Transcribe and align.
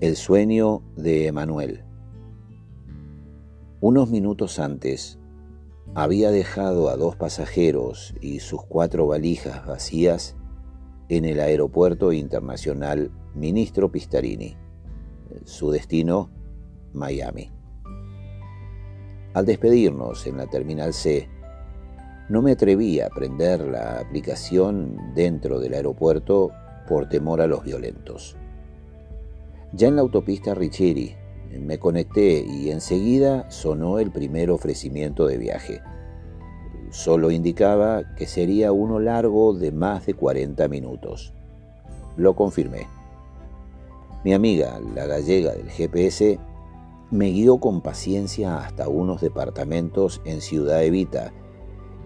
El 0.00 0.16
sueño 0.16 0.82
de 0.96 1.26
Emanuel. 1.26 1.84
Unos 3.80 4.10
minutos 4.10 4.58
antes, 4.58 5.18
había 5.94 6.30
dejado 6.30 6.90
a 6.90 6.96
dos 6.96 7.16
pasajeros 7.16 8.14
y 8.20 8.40
sus 8.40 8.62
cuatro 8.62 9.06
valijas 9.06 9.66
vacías 9.66 10.36
en 11.08 11.24
el 11.24 11.40
aeropuerto 11.40 12.12
internacional 12.12 13.10
Ministro 13.34 13.90
Pistarini. 13.90 14.56
Su 15.44 15.70
destino, 15.70 16.30
Miami. 16.92 17.52
Al 19.34 19.46
despedirnos 19.46 20.26
en 20.26 20.38
la 20.38 20.46
Terminal 20.46 20.92
C, 20.92 21.28
no 22.28 22.42
me 22.42 22.52
atreví 22.52 23.00
a 23.00 23.08
prender 23.08 23.60
la 23.60 24.00
aplicación 24.00 24.96
dentro 25.14 25.60
del 25.60 25.74
aeropuerto 25.74 26.50
por 26.88 27.08
temor 27.08 27.40
a 27.40 27.46
los 27.46 27.64
violentos. 27.64 28.36
Ya 29.72 29.88
en 29.88 29.96
la 29.96 30.02
autopista 30.02 30.54
Richeri 30.54 31.14
me 31.60 31.78
conecté 31.78 32.44
y 32.44 32.70
enseguida 32.70 33.48
sonó 33.50 33.98
el 33.98 34.10
primer 34.10 34.50
ofrecimiento 34.50 35.26
de 35.26 35.38
viaje. 35.38 35.80
Solo 36.90 37.30
indicaba 37.30 38.14
que 38.16 38.26
sería 38.26 38.72
uno 38.72 38.98
largo 38.98 39.54
de 39.54 39.72
más 39.72 40.06
de 40.06 40.14
40 40.14 40.68
minutos. 40.68 41.32
Lo 42.16 42.34
confirmé. 42.34 42.86
Mi 44.24 44.34
amiga, 44.34 44.80
la 44.94 45.06
gallega 45.06 45.52
del 45.52 45.70
GPS, 45.70 46.38
me 47.10 47.30
guió 47.30 47.58
con 47.58 47.80
paciencia 47.80 48.58
hasta 48.58 48.88
unos 48.88 49.20
departamentos 49.20 50.20
en 50.24 50.40
Ciudad 50.40 50.82
Evita 50.82 51.32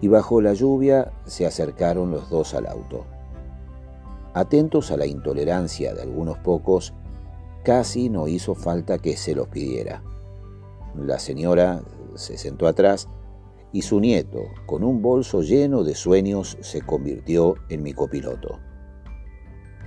y 0.01 0.07
bajo 0.07 0.41
la 0.41 0.53
lluvia 0.53 1.13
se 1.25 1.45
acercaron 1.45 2.11
los 2.11 2.29
dos 2.29 2.53
al 2.53 2.67
auto. 2.67 3.05
Atentos 4.33 4.91
a 4.91 4.97
la 4.97 5.05
intolerancia 5.05 5.93
de 5.93 6.01
algunos 6.01 6.37
pocos, 6.39 6.93
Casi 7.63 8.09
no 8.09 8.27
hizo 8.27 8.55
falta 8.55 8.97
que 8.97 9.15
se 9.15 9.35
los 9.35 9.47
pidiera. 9.47 10.01
La 10.95 11.19
señora 11.19 11.83
se 12.15 12.37
sentó 12.37 12.67
atrás 12.67 13.07
y 13.71 13.83
su 13.83 13.99
nieto, 13.99 14.39
con 14.65 14.83
un 14.83 15.01
bolso 15.01 15.43
lleno 15.43 15.83
de 15.83 15.93
sueños, 15.93 16.57
se 16.61 16.81
convirtió 16.81 17.55
en 17.69 17.83
mi 17.83 17.93
copiloto. 17.93 18.59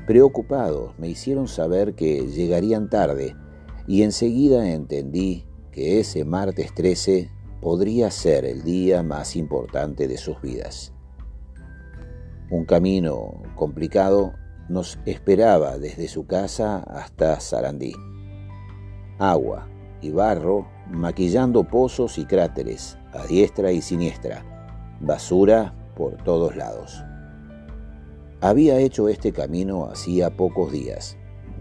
Preocupados 0.06 0.96
me 0.98 1.08
hicieron 1.08 1.48
saber 1.48 1.94
que 1.94 2.28
llegarían 2.28 2.88
tarde 2.88 3.34
y 3.88 4.02
enseguida 4.02 4.70
entendí 4.70 5.44
que 5.72 5.98
ese 5.98 6.24
martes 6.24 6.72
13 6.74 7.30
podría 7.64 8.10
ser 8.10 8.44
el 8.44 8.62
día 8.62 9.02
más 9.02 9.36
importante 9.36 10.06
de 10.06 10.18
sus 10.18 10.38
vidas. 10.42 10.92
Un 12.50 12.66
camino 12.66 13.42
complicado 13.56 14.34
nos 14.68 14.98
esperaba 15.06 15.78
desde 15.78 16.06
su 16.08 16.26
casa 16.26 16.80
hasta 16.80 17.40
Sarandí. 17.40 17.94
Agua 19.18 19.66
y 20.02 20.10
barro 20.10 20.68
maquillando 20.90 21.64
pozos 21.64 22.18
y 22.18 22.26
cráteres 22.26 22.98
a 23.14 23.24
diestra 23.24 23.72
y 23.72 23.80
siniestra, 23.80 24.44
basura 25.00 25.74
por 25.96 26.22
todos 26.22 26.56
lados. 26.56 27.02
Había 28.42 28.78
hecho 28.78 29.08
este 29.08 29.32
camino 29.32 29.86
hacía 29.86 30.36
pocos 30.36 30.70
días 30.70 31.16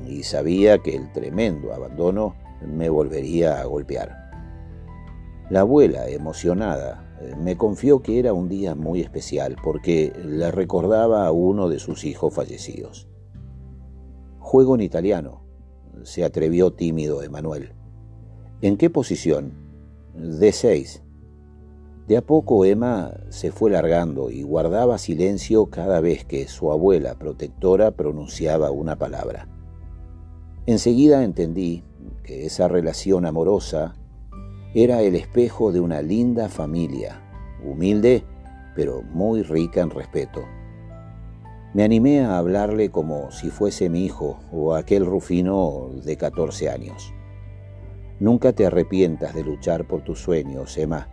y 0.05 0.23
sabía 0.23 0.79
que 0.79 0.97
el 0.97 1.09
tremendo 1.13 1.73
abandono 1.73 2.35
me 2.61 2.89
volvería 2.89 3.61
a 3.61 3.63
golpear. 3.63 4.22
La 5.49 5.61
abuela, 5.61 6.07
emocionada, 6.07 7.03
me 7.37 7.57
confió 7.57 8.01
que 8.01 8.19
era 8.19 8.33
un 8.33 8.49
día 8.49 8.75
muy 8.75 9.01
especial 9.01 9.55
porque 9.63 10.13
le 10.23 10.51
recordaba 10.51 11.25
a 11.25 11.31
uno 11.31 11.69
de 11.69 11.79
sus 11.79 12.03
hijos 12.05 12.33
fallecidos. 12.33 13.07
Juego 14.39 14.75
en 14.75 14.81
italiano, 14.81 15.43
se 16.03 16.23
atrevió 16.23 16.73
tímido 16.73 17.23
Emanuel. 17.23 17.73
¿En 18.61 18.77
qué 18.77 18.89
posición? 18.89 19.53
De 20.15 20.51
seis. 20.51 21.03
De 22.07 22.17
a 22.17 22.21
poco 22.21 22.65
Emma 22.65 23.13
se 23.29 23.51
fue 23.51 23.71
largando 23.71 24.29
y 24.29 24.43
guardaba 24.43 24.97
silencio 24.97 25.67
cada 25.67 26.01
vez 26.01 26.25
que 26.25 26.47
su 26.47 26.71
abuela 26.71 27.15
protectora 27.15 27.91
pronunciaba 27.91 28.71
una 28.71 28.97
palabra. 28.97 29.47
Enseguida 30.65 31.23
entendí 31.23 31.83
que 32.23 32.45
esa 32.45 32.67
relación 32.67 33.25
amorosa 33.25 33.95
era 34.75 35.01
el 35.01 35.15
espejo 35.15 35.71
de 35.71 35.79
una 35.79 36.01
linda 36.01 36.49
familia, 36.49 37.21
humilde, 37.63 38.23
pero 38.75 39.03
muy 39.03 39.43
rica 39.43 39.81
en 39.81 39.91
respeto. 39.91 40.43
Me 41.75 41.83
animé 41.83 42.21
a 42.21 42.39
hablarle 42.39 42.89
como 42.89 43.31
si 43.31 43.49
fuese 43.51 43.89
mi 43.89 44.05
hijo 44.05 44.39
o 44.51 44.73
aquel 44.73 45.05
Rufino 45.05 45.91
de 46.03 46.17
14 46.17 46.69
años. 46.69 47.13
Nunca 48.19 48.53
te 48.53 48.65
arrepientas 48.65 49.35
de 49.35 49.43
luchar 49.43 49.85
por 49.87 50.01
tus 50.01 50.19
sueños, 50.19 50.75
Emma. 50.77 51.07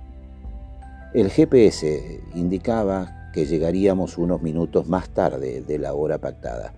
El 1.12 1.30
GPS 1.30 2.20
indicaba 2.34 3.30
que 3.34 3.44
llegaríamos 3.44 4.16
unos 4.16 4.40
minutos 4.40 4.88
más 4.88 5.10
tarde 5.10 5.62
de 5.62 5.78
la 5.78 5.92
hora 5.92 6.18
pactada. 6.18 6.72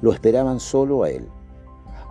Lo 0.00 0.12
esperaban 0.12 0.58
solo 0.58 1.04
a 1.04 1.10
él 1.10 1.28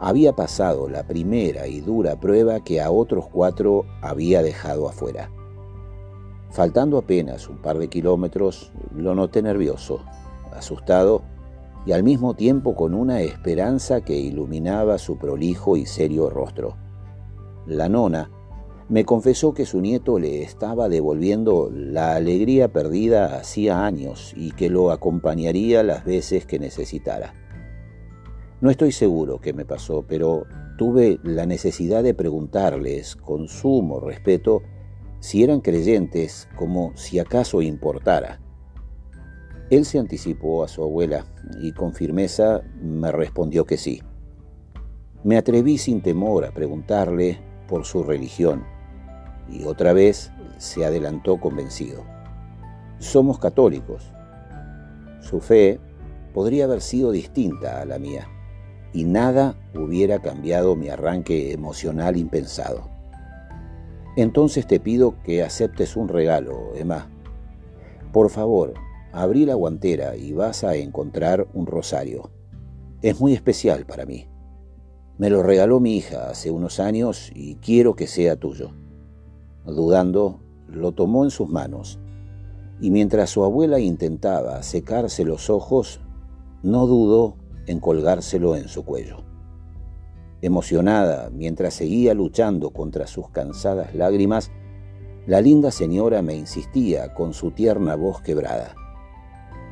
había 0.01 0.33
pasado 0.33 0.89
la 0.89 1.03
primera 1.03 1.67
y 1.67 1.79
dura 1.79 2.19
prueba 2.19 2.63
que 2.63 2.81
a 2.81 2.89
otros 2.89 3.27
cuatro 3.31 3.85
había 4.01 4.41
dejado 4.41 4.89
afuera. 4.89 5.29
Faltando 6.49 6.97
apenas 6.97 7.47
un 7.47 7.59
par 7.61 7.77
de 7.77 7.87
kilómetros, 7.87 8.73
lo 8.95 9.13
noté 9.13 9.43
nervioso, 9.43 10.03
asustado 10.51 11.21
y 11.85 11.91
al 11.91 12.03
mismo 12.03 12.33
tiempo 12.33 12.75
con 12.75 12.95
una 12.95 13.21
esperanza 13.21 14.01
que 14.01 14.17
iluminaba 14.17 14.97
su 14.97 15.19
prolijo 15.19 15.77
y 15.77 15.85
serio 15.85 16.31
rostro. 16.31 16.77
La 17.67 17.87
nona 17.87 18.31
me 18.89 19.05
confesó 19.05 19.53
que 19.53 19.67
su 19.67 19.81
nieto 19.81 20.17
le 20.17 20.41
estaba 20.41 20.89
devolviendo 20.89 21.69
la 21.71 22.15
alegría 22.15 22.73
perdida 22.73 23.37
hacía 23.37 23.85
años 23.85 24.33
y 24.35 24.51
que 24.51 24.71
lo 24.71 24.89
acompañaría 24.89 25.83
las 25.83 26.05
veces 26.05 26.47
que 26.47 26.57
necesitara. 26.57 27.40
No 28.61 28.69
estoy 28.69 28.91
seguro 28.91 29.41
qué 29.41 29.53
me 29.53 29.65
pasó, 29.65 30.05
pero 30.07 30.45
tuve 30.77 31.19
la 31.23 31.47
necesidad 31.47 32.03
de 32.03 32.13
preguntarles 32.13 33.15
con 33.15 33.47
sumo 33.47 33.99
respeto 33.99 34.61
si 35.19 35.43
eran 35.43 35.61
creyentes, 35.61 36.47
como 36.55 36.95
si 36.95 37.17
acaso 37.17 37.63
importara. 37.63 38.39
Él 39.71 39.83
se 39.83 39.97
anticipó 39.97 40.63
a 40.63 40.67
su 40.67 40.83
abuela 40.83 41.25
y 41.59 41.71
con 41.71 41.95
firmeza 41.95 42.61
me 42.79 43.11
respondió 43.11 43.65
que 43.65 43.77
sí. 43.77 44.03
Me 45.23 45.37
atreví 45.37 45.79
sin 45.79 46.01
temor 46.01 46.45
a 46.45 46.51
preguntarle 46.51 47.39
por 47.67 47.83
su 47.83 48.03
religión 48.03 48.63
y 49.49 49.63
otra 49.63 49.91
vez 49.93 50.31
se 50.59 50.85
adelantó 50.85 51.39
convencido. 51.39 52.03
Somos 52.99 53.39
católicos. 53.39 54.13
Su 55.19 55.39
fe 55.39 55.79
podría 56.31 56.65
haber 56.65 56.81
sido 56.81 57.09
distinta 57.09 57.81
a 57.81 57.85
la 57.85 57.97
mía 57.97 58.27
y 58.93 59.05
nada 59.05 59.55
hubiera 59.73 60.19
cambiado 60.19 60.75
mi 60.75 60.89
arranque 60.89 61.53
emocional 61.53 62.17
impensado. 62.17 62.89
Entonces 64.15 64.67
te 64.67 64.79
pido 64.79 65.15
que 65.23 65.43
aceptes 65.43 65.95
un 65.95 66.09
regalo, 66.09 66.71
Emma. 66.75 67.09
Por 68.11 68.29
favor, 68.29 68.73
abrí 69.13 69.45
la 69.45 69.55
guantera 69.55 70.17
y 70.17 70.33
vas 70.33 70.63
a 70.63 70.75
encontrar 70.75 71.47
un 71.53 71.65
rosario. 71.65 72.29
Es 73.01 73.19
muy 73.21 73.33
especial 73.33 73.85
para 73.85 74.05
mí. 74.05 74.27
Me 75.17 75.29
lo 75.29 75.43
regaló 75.43 75.79
mi 75.79 75.95
hija 75.95 76.29
hace 76.29 76.51
unos 76.51 76.79
años 76.79 77.31
y 77.33 77.55
quiero 77.55 77.95
que 77.95 78.07
sea 78.07 78.35
tuyo. 78.35 78.71
Dudando, 79.65 80.41
lo 80.67 80.91
tomó 80.91 81.23
en 81.23 81.31
sus 81.31 81.47
manos 81.47 81.99
y 82.81 82.89
mientras 82.89 83.29
su 83.29 83.43
abuela 83.43 83.79
intentaba 83.79 84.61
secarse 84.63 85.23
los 85.23 85.49
ojos, 85.51 86.01
no 86.63 86.87
dudó 86.87 87.35
en 87.67 87.79
colgárselo 87.79 88.55
en 88.55 88.67
su 88.67 88.83
cuello. 88.85 89.23
Emocionada, 90.41 91.29
mientras 91.31 91.75
seguía 91.75 92.13
luchando 92.13 92.71
contra 92.71 93.05
sus 93.05 93.29
cansadas 93.29 93.93
lágrimas, 93.93 94.51
la 95.27 95.39
linda 95.39 95.69
señora 95.69 96.23
me 96.23 96.35
insistía 96.35 97.13
con 97.13 97.33
su 97.33 97.51
tierna 97.51 97.95
voz 97.95 98.21
quebrada. 98.21 98.73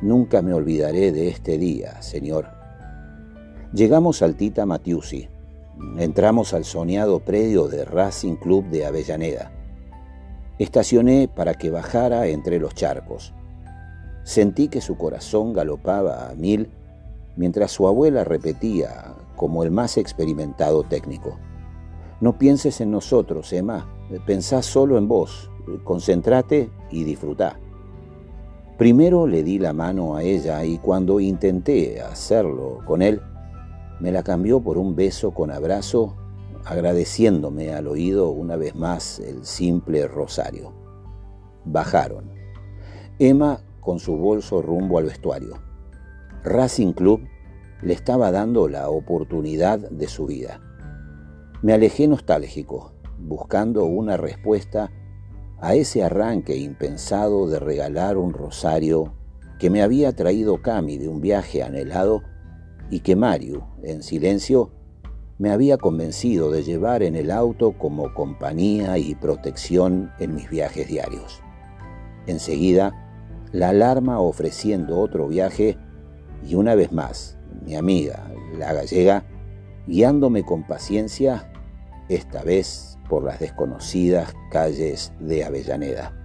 Nunca 0.00 0.42
me 0.42 0.54
olvidaré 0.54 1.10
de 1.10 1.28
este 1.28 1.58
día, 1.58 2.00
señor. 2.02 2.46
Llegamos 3.72 4.22
al 4.22 4.36
Tita 4.36 4.64
Matiusi. 4.64 5.28
Entramos 5.98 6.54
al 6.54 6.64
soñado 6.64 7.20
predio 7.20 7.66
de 7.66 7.84
Racing 7.84 8.36
Club 8.36 8.64
de 8.70 8.86
Avellaneda. 8.86 9.52
Estacioné 10.58 11.26
para 11.26 11.54
que 11.54 11.70
bajara 11.70 12.28
entre 12.28 12.60
los 12.60 12.74
charcos. 12.74 13.34
Sentí 14.22 14.68
que 14.68 14.80
su 14.80 14.96
corazón 14.96 15.52
galopaba 15.52 16.30
a 16.30 16.34
mil 16.34 16.70
mientras 17.40 17.72
su 17.72 17.88
abuela 17.88 18.22
repetía, 18.22 19.14
como 19.34 19.64
el 19.64 19.70
más 19.70 19.96
experimentado 19.96 20.82
técnico, 20.82 21.38
No 22.20 22.36
pienses 22.36 22.82
en 22.82 22.90
nosotros, 22.90 23.50
Emma, 23.54 23.88
pensá 24.26 24.60
solo 24.60 24.98
en 24.98 25.08
vos, 25.08 25.50
concentrate 25.84 26.70
y 26.90 27.04
disfrutá. 27.04 27.58
Primero 28.76 29.26
le 29.26 29.42
di 29.42 29.58
la 29.58 29.72
mano 29.72 30.16
a 30.16 30.22
ella 30.22 30.62
y 30.66 30.76
cuando 30.76 31.18
intenté 31.18 32.02
hacerlo 32.02 32.80
con 32.84 33.00
él, 33.00 33.22
me 34.00 34.12
la 34.12 34.22
cambió 34.22 34.60
por 34.60 34.76
un 34.76 34.94
beso 34.94 35.30
con 35.30 35.50
abrazo, 35.50 36.14
agradeciéndome 36.66 37.72
al 37.72 37.86
oído 37.86 38.28
una 38.28 38.56
vez 38.56 38.74
más 38.74 39.18
el 39.18 39.46
simple 39.46 40.06
rosario. 40.06 40.74
Bajaron. 41.64 42.30
Emma 43.18 43.62
con 43.80 43.98
su 43.98 44.14
bolso 44.18 44.60
rumbo 44.60 44.98
al 44.98 45.04
vestuario. 45.04 45.69
Racing 46.44 46.92
Club 46.92 47.20
le 47.82 47.92
estaba 47.92 48.30
dando 48.30 48.68
la 48.68 48.88
oportunidad 48.88 49.78
de 49.78 50.08
su 50.08 50.26
vida. 50.26 50.60
Me 51.62 51.74
alejé 51.74 52.08
nostálgico, 52.08 52.92
buscando 53.18 53.84
una 53.84 54.16
respuesta 54.16 54.90
a 55.60 55.74
ese 55.74 56.02
arranque 56.02 56.56
impensado 56.56 57.46
de 57.46 57.58
regalar 57.58 58.16
un 58.16 58.32
rosario 58.32 59.12
que 59.58 59.68
me 59.68 59.82
había 59.82 60.14
traído 60.14 60.62
Cami 60.62 60.96
de 60.96 61.08
un 61.08 61.20
viaje 61.20 61.62
anhelado 61.62 62.22
y 62.88 63.00
que 63.00 63.16
Mario, 63.16 63.66
en 63.82 64.02
silencio, 64.02 64.70
me 65.36 65.50
había 65.50 65.76
convencido 65.76 66.50
de 66.50 66.62
llevar 66.62 67.02
en 67.02 67.16
el 67.16 67.30
auto 67.30 67.76
como 67.76 68.14
compañía 68.14 68.96
y 68.96 69.14
protección 69.14 70.10
en 70.18 70.34
mis 70.34 70.48
viajes 70.48 70.88
diarios. 70.88 71.42
Enseguida, 72.26 72.94
la 73.52 73.70
alarma 73.70 74.20
ofreciendo 74.20 74.98
otro 74.98 75.28
viaje 75.28 75.78
y 76.46 76.54
una 76.54 76.74
vez 76.74 76.92
más, 76.92 77.36
mi 77.64 77.76
amiga, 77.76 78.30
la 78.58 78.72
gallega, 78.72 79.24
guiándome 79.86 80.44
con 80.44 80.66
paciencia, 80.66 81.50
esta 82.08 82.42
vez 82.42 82.98
por 83.08 83.24
las 83.24 83.40
desconocidas 83.40 84.34
calles 84.50 85.12
de 85.20 85.44
Avellaneda. 85.44 86.19